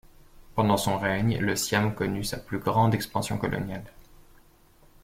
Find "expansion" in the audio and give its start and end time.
2.95-3.37